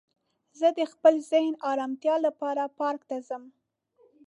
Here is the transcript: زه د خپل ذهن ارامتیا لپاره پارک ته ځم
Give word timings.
زه 0.59 0.67
د 0.79 0.81
خپل 0.91 1.13
ذهن 1.31 1.53
ارامتیا 1.71 2.15
لپاره 2.27 2.73
پارک 2.79 3.01
ته 3.09 3.17
ځم 3.27 3.43